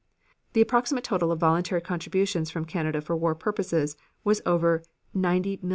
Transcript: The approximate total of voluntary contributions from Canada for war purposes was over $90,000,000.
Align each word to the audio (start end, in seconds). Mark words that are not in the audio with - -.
The 0.53 0.61
approximate 0.61 1.03
total 1.03 1.31
of 1.31 1.39
voluntary 1.39 1.79
contributions 1.81 2.49
from 2.49 2.65
Canada 2.65 3.01
for 3.01 3.15
war 3.15 3.35
purposes 3.35 3.95
was 4.23 4.41
over 4.47 4.81
$90,000,000. 5.15 5.69